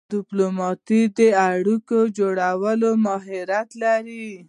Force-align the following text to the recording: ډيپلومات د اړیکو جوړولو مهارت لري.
ډيپلومات 0.13 0.87
د 1.17 1.19
اړیکو 1.49 1.97
جوړولو 2.17 2.89
مهارت 3.05 3.69
لري. 3.83 4.27